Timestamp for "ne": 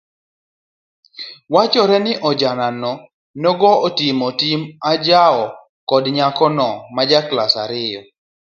3.73-3.79